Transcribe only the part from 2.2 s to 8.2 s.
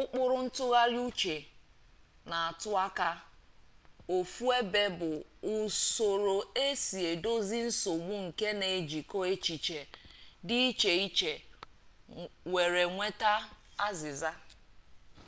na-atụ aka ofu ebe bụ usoro esi edozi nsogbu